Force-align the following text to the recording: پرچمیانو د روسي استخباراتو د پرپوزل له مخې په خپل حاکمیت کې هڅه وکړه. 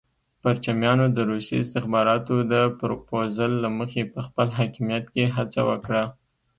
پرچمیانو 0.41 1.05
د 1.11 1.17
روسي 1.29 1.55
استخباراتو 1.63 2.35
د 2.53 2.53
پرپوزل 2.79 3.51
له 3.63 3.69
مخې 3.77 4.01
په 4.13 4.19
خپل 4.27 4.47
حاکمیت 4.59 5.05
کې 5.13 5.25
هڅه 5.35 5.61
وکړه. 5.69 6.03